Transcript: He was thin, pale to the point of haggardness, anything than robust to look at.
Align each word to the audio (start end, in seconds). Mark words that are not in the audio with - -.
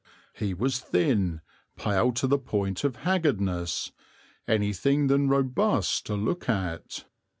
He 0.33 0.55
was 0.55 0.79
thin, 0.79 1.41
pale 1.75 2.11
to 2.13 2.25
the 2.25 2.39
point 2.39 2.83
of 2.83 2.95
haggardness, 3.05 3.91
anything 4.47 5.05
than 5.05 5.29
robust 5.29 6.07
to 6.07 6.15
look 6.15 6.49
at. 6.49 7.05